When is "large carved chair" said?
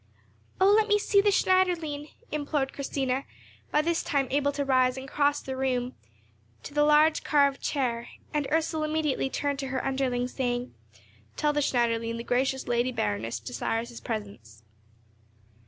6.83-8.07